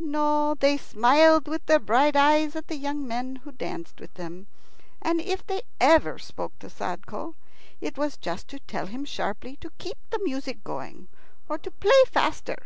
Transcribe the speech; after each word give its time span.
No; 0.00 0.56
they 0.58 0.76
smiled 0.76 1.46
with 1.46 1.64
their 1.66 1.78
bright 1.78 2.16
eyes 2.16 2.56
at 2.56 2.66
the 2.66 2.74
young 2.74 3.06
men 3.06 3.36
who 3.44 3.52
danced 3.52 4.00
with 4.00 4.12
them, 4.14 4.48
and 5.00 5.20
if 5.20 5.46
they 5.46 5.62
ever 5.80 6.18
spoke 6.18 6.58
to 6.58 6.68
Sadko, 6.68 7.36
it 7.80 7.96
was 7.96 8.16
just 8.16 8.48
to 8.48 8.58
tell 8.58 8.86
him 8.86 9.04
sharply 9.04 9.54
to 9.58 9.70
keep 9.78 9.98
the 10.10 10.18
music 10.24 10.64
going 10.64 11.06
or 11.48 11.58
to 11.58 11.70
play 11.70 12.02
faster. 12.08 12.60